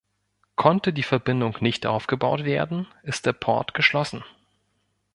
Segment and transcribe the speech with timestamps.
[0.55, 4.23] Konnte die Verbindung nicht aufgebaut werden, ist der Port geschlossen.